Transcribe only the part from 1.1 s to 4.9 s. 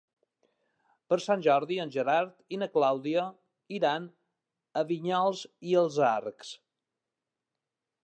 Per Sant Jordi en Gerard i na Clàudia iran a